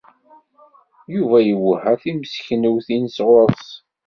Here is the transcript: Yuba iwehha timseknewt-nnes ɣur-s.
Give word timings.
Yuba 1.15 1.37
iwehha 1.51 1.91
timseknewt-nnes 2.01 3.17
ɣur-s. 3.27 3.67